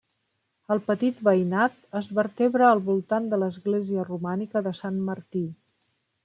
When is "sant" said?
4.81-4.99